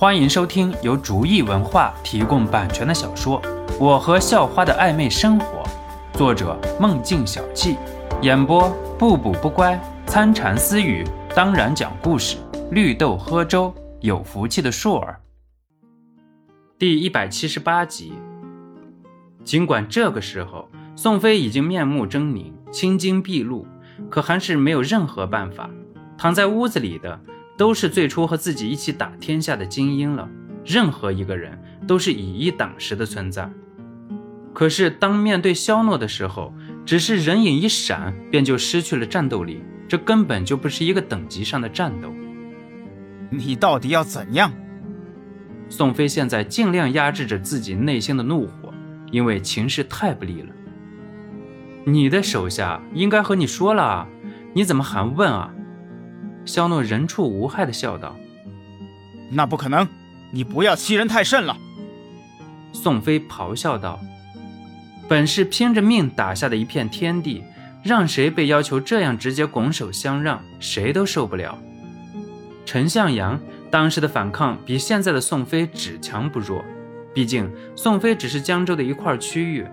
[0.00, 3.42] 欢迎收听由竹意文化提供版权的小说
[3.80, 5.64] 《我和校花的暧昧生活》，
[6.16, 7.76] 作者梦境小憩，
[8.22, 9.76] 演播不补不乖、
[10.06, 12.36] 参禅私语，当然讲故事，
[12.70, 15.20] 绿豆喝粥，有福气的硕儿。
[16.78, 18.12] 第一百七十八集。
[19.42, 23.66] 尽管这个时候宋飞已经面目狰狞、青筋毕露，
[24.08, 25.68] 可还是没有任何办法。
[26.16, 27.18] 躺在屋子里的。
[27.58, 30.28] 都是最初和自己一起打天下的精英了，
[30.64, 33.50] 任何一个人都是以一挡十的存在。
[34.54, 36.54] 可是当面对肖诺的时候，
[36.86, 42.12] 只是人影一闪，便就失去了战斗力，这根本就不是一个等级上的战斗。
[43.28, 44.52] 你到底要怎样？
[45.68, 48.72] 宋飞现在尽量压制着自己内心的怒火，
[49.10, 50.48] 因为情势太不利了。
[51.84, 54.08] 你的手下应该和你说了啊，
[54.54, 55.52] 你怎么还问啊？
[56.48, 58.16] 肖诺人畜无害的笑道
[59.30, 59.86] ：“那不可能，
[60.30, 61.56] 你不要欺人太甚了。”
[62.72, 64.00] 宋飞咆哮道
[65.06, 67.44] ：“本是拼着命打下的一片天地，
[67.82, 71.58] 让谁被要求这样直接拱手相让，谁都受不了。”
[72.64, 73.38] 陈向阳
[73.70, 76.64] 当时的反抗比现在的宋飞只强不弱，
[77.14, 79.66] 毕竟宋飞只是江州的一块区域，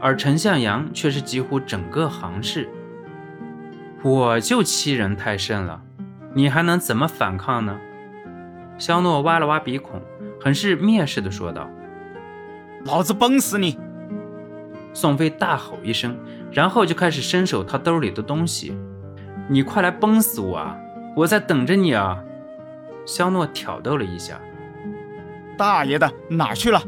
[0.00, 2.68] 而陈向阳却是几乎整个杭市。
[4.02, 5.80] 我就欺人太甚了。
[6.34, 7.78] 你还能怎么反抗呢？
[8.78, 10.00] 肖诺挖了挖鼻孔，
[10.40, 11.68] 很是蔑视地说道
[12.84, 13.78] ：“老子崩死你！”
[14.94, 16.18] 宋飞大吼一声，
[16.50, 18.76] 然后就开始伸手掏兜里的东西。
[19.48, 20.76] “你快来崩死我啊！
[21.14, 22.22] 我在等着你啊！”
[23.04, 24.40] 肖诺挑逗了一下。
[25.56, 26.82] “大爷的，哪去了？”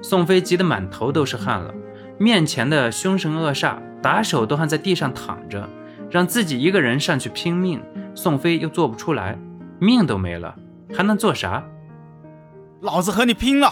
[0.00, 1.72] 宋飞急得满头都是汗了。
[2.18, 5.68] 面前的凶神恶煞打手都还在地上躺着，
[6.10, 7.80] 让自己一个人上去拼命。
[8.14, 9.38] 宋飞又做不出来，
[9.78, 10.54] 命都没了，
[10.94, 11.64] 还能做啥？
[12.80, 13.70] 老子和你拼了！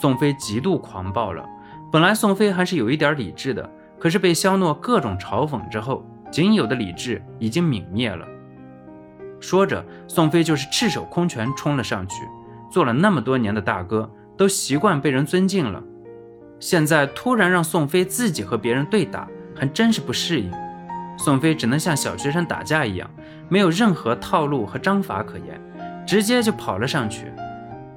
[0.00, 1.44] 宋飞极度狂暴了。
[1.92, 8.26] 本来宋飞还是有一点理智的，可是被肖诺各种嘲讽之后，仅有的理智已经泯灭了。
[9.40, 12.16] 说着，宋飞就是赤手空拳冲了上去。
[12.70, 15.82] 做了那么多年的大哥，都习惯被人尊敬了，
[16.60, 19.26] 现在突然让宋飞自己和别人对打，
[19.56, 20.48] 还真是不适应。
[21.22, 23.08] 宋飞只能像小学生打架一样，
[23.50, 25.60] 没有任何套路和章法可言，
[26.06, 27.30] 直接就跑了上去。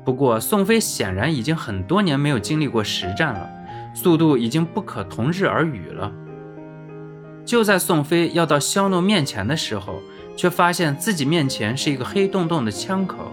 [0.03, 3.50] 不过，宋飞显然已经很多年没有经历过实战了，
[3.95, 6.11] 速度已经不可同日而语了。
[7.45, 10.01] 就在宋飞要到肖诺面前的时候，
[10.35, 13.31] 却发现自己面前是一个黑洞洞的枪口。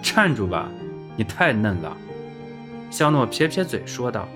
[0.00, 0.70] 站住吧，
[1.16, 1.94] 你太嫩了。
[2.90, 4.26] 肖诺撇撇嘴说道：“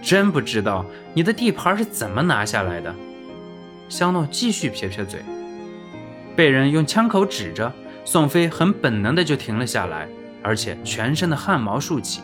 [0.00, 2.94] 真不知道你的地盘是怎么拿下来的。”
[3.88, 5.20] 肖诺继续撇撇嘴，
[6.34, 7.72] 被人用枪口指着，
[8.04, 10.08] 宋飞很本能的就停了下来，
[10.42, 12.20] 而且全身的汗毛竖起。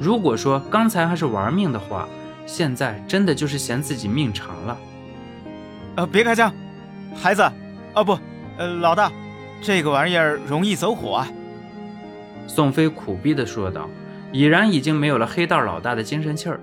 [0.00, 2.08] 如果说刚才还是玩命的话，
[2.46, 4.78] 现在真的就是嫌自己命长了。
[5.96, 6.52] 呃，别开枪，
[7.14, 7.42] 孩子，
[7.94, 8.18] 哦不，
[8.58, 9.10] 呃，老大，
[9.62, 11.28] 这个玩意儿容易走火啊。
[12.48, 13.88] 宋飞苦逼的说道，
[14.32, 16.60] 已然已经没有了黑道老大的精神气儿。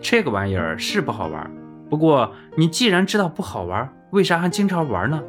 [0.00, 1.50] 这个玩意儿是不好玩。
[1.90, 5.20] 不过，你既然知道不好玩，为啥还经常玩呢？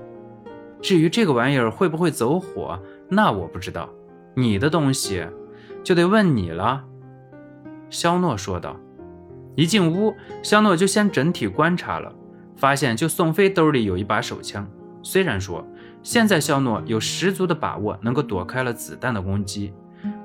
[0.80, 2.80] 至于这个玩意儿会不会走火，
[3.10, 3.90] 那我不知道。
[4.36, 5.26] 你的东西
[5.84, 6.86] 就得问你了。”
[7.90, 8.78] 肖诺说道。
[9.56, 12.14] 一进屋，肖诺就先整体观察了，
[12.56, 14.66] 发现就宋飞兜里有一把手枪。
[15.04, 15.68] 虽然说
[16.04, 19.74] 现在肖诺有十足的把握能够躲开了子弹的攻击，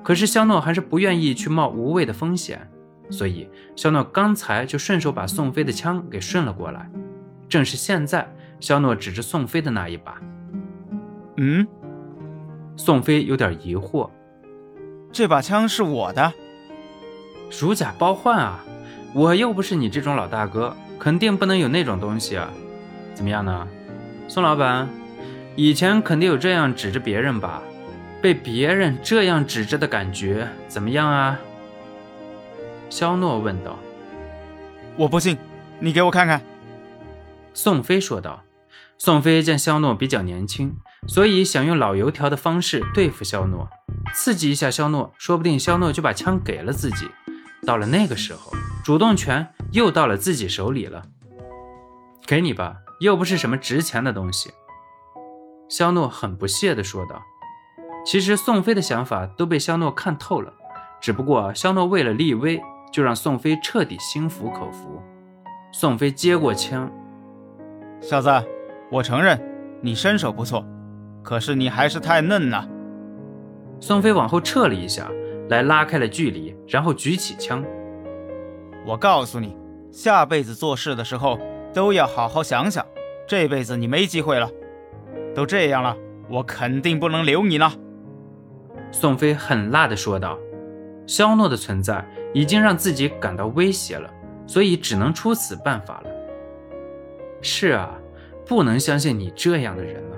[0.05, 2.71] 可是肖诺还是不愿意去冒无谓的风险。
[3.11, 6.91] 所以，肖诺刚才就顺手把宋飞的枪给顺了过来。
[7.49, 8.29] 正是现在，
[8.59, 10.21] 肖诺指着宋飞的那一把。
[11.37, 11.67] 嗯，
[12.77, 14.11] 宋飞有点疑惑
[15.13, 16.33] ：“这把枪是我的？
[17.61, 18.65] 如假包换啊！
[19.15, 22.51] 我又不是你这种老大哥，肯定不能有那种东西啊！
[23.15, 23.69] 怎么样呢，
[24.27, 24.89] 宋老板？
[25.55, 27.63] 以前肯定有这样指着别人吧？
[28.21, 31.39] 被别人这样指着的感觉怎么样啊？”
[32.89, 33.77] 肖诺问道
[34.97, 35.37] ：“我不信，
[35.81, 36.41] 你给我看看。”
[37.53, 38.43] 宋飞说道。
[38.99, 40.75] 宋飞见肖诺比较年轻，
[41.07, 43.69] 所以想用老油条的方式对付肖诺，
[44.15, 47.07] 刺激一下肖诺，说不定肖诺就把枪给了自己。
[47.67, 48.51] 到了那个时候，
[48.83, 51.05] 主动权又到了自己手里了。
[52.27, 54.51] 给你吧，又不是什么值钱的东西。”
[55.69, 57.21] 肖诺很不屑地说道。
[58.07, 60.55] 其实宋飞的想法都被肖诺看透了，
[61.03, 62.63] 只不过肖诺为了立威。
[62.97, 65.03] 就让宋飞彻底心服口服。
[65.71, 66.91] 宋飞接过枪，
[68.01, 68.31] 小子，
[68.91, 69.39] 我承认
[69.83, 70.65] 你身手不错，
[71.23, 72.67] 可是你还是太嫩了。
[73.81, 75.11] 宋飞往后撤了一下，
[75.51, 77.63] 来拉开了距离，然后举起枪。
[78.87, 79.55] 我告诉你，
[79.93, 81.39] 下辈子做事的时候
[81.75, 82.83] 都要好好想想，
[83.29, 84.51] 这辈子你没机会了。
[85.35, 85.95] 都这样了，
[86.31, 87.71] 我肯定不能留你了。
[88.91, 90.39] 宋飞狠辣地说道。
[91.09, 92.05] 肖诺的存在
[92.37, 94.11] 已经让自己感到威胁了，
[94.47, 96.11] 所以只能出此办法了。
[97.41, 97.97] 是啊，
[98.45, 100.17] 不能相信你这样的人了。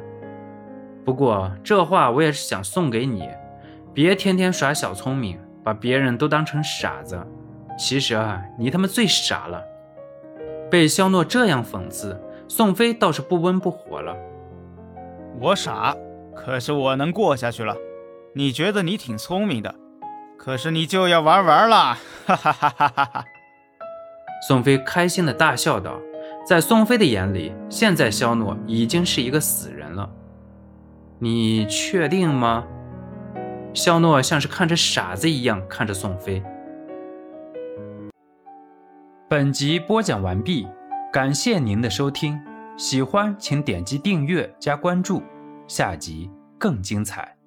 [1.05, 3.29] 不过这话我也是想送给你，
[3.94, 7.25] 别天天耍小聪明，把别人都当成傻子。
[7.79, 9.62] 其实啊，你他妈最傻了。
[10.69, 14.17] 被肖诺这样讽刺，宋飞倒是不温不火了。
[15.41, 15.97] 我傻，
[16.35, 17.76] 可是我能过下去了。
[18.35, 19.73] 你觉得你挺聪明的？
[20.38, 23.25] 可是你就要玩完了，哈哈哈哈哈哈！
[24.46, 25.99] 宋飞开心的大笑道。
[26.46, 30.08] 在宋飞的眼里，现在肖诺已经是一个死人了。
[31.19, 32.64] 你确定吗？
[33.75, 36.43] 肖诺像是看着傻子一样看着宋飞。
[39.29, 40.67] 本集播讲完毕，
[41.12, 42.40] 感谢您的收听，
[42.79, 45.23] 喜欢请点击订阅加关注，
[45.67, 47.38] 下集更精彩。